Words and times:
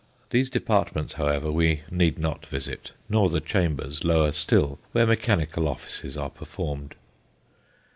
These 0.31 0.49
departments, 0.49 1.13
however, 1.13 1.51
we 1.51 1.81
need 1.91 2.17
not 2.17 2.47
visit, 2.47 2.91
nor 3.07 3.29
the 3.29 3.39
chambers, 3.39 4.03
lower 4.03 4.31
still, 4.31 4.79
where 4.93 5.05
mechanical 5.05 5.67
offices 5.67 6.17
are 6.17 6.31
performed. 6.31 6.95